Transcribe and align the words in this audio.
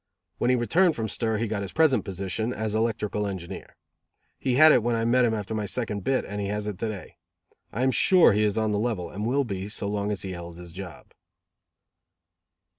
When 0.39 0.49
he 0.49 0.55
returned 0.55 0.95
from 0.95 1.07
stir 1.07 1.37
he 1.37 1.47
got 1.47 1.61
his 1.61 1.73
present 1.73 2.03
position 2.05 2.51
as 2.53 2.73
electrical 2.73 3.27
engineer. 3.27 3.75
He 4.39 4.55
had 4.55 4.71
it 4.71 4.81
when 4.81 4.95
I 4.95 5.05
met 5.05 5.25
him 5.25 5.35
after 5.35 5.53
my 5.53 5.65
second 5.65 6.03
bit 6.03 6.25
and 6.25 6.41
he 6.41 6.47
has 6.47 6.65
it 6.65 6.79
to 6.79 6.89
day. 6.89 7.17
I 7.71 7.83
am 7.83 7.91
sure 7.91 8.33
he 8.33 8.41
is 8.43 8.57
on 8.57 8.71
the 8.71 8.79
level 8.79 9.11
and 9.11 9.27
will 9.27 9.43
be 9.43 9.69
so 9.69 9.85
as 9.85 9.91
long 9.93 10.11
as 10.11 10.23
he 10.23 10.31
holds 10.33 10.57
his 10.57 10.71
job. 10.71 11.13